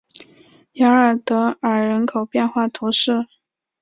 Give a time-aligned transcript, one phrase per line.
[0.73, 3.27] 雅尔德尔人口变化图示